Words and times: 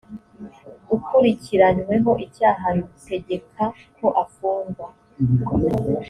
ukurikiranyweho 0.95 2.11
icyaha 2.25 2.65
rutegeka 2.75 3.63
ko 3.97 4.07
afungwa 4.23 4.87